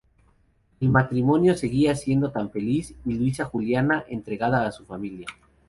[0.79, 5.27] El matrimonio seguía siendo tan feliz y Luisa Juliana entregada a su familia.